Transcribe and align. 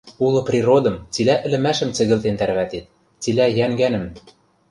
Улы 0.25 0.39
природым, 0.47 0.95
цилӓ 1.13 1.35
ӹлӹмӓшӹм 1.45 1.89
цӹгӹлтен 1.97 2.35
тӓрвӓтет, 2.39 2.85
цилӓ 3.21 3.45
йӓнгӓнӹм: 3.57 4.03